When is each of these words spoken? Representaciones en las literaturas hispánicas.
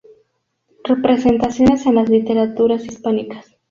Representaciones 0.83 1.85
en 1.85 1.93
las 1.93 2.09
literaturas 2.09 2.83
hispánicas. 2.87 3.55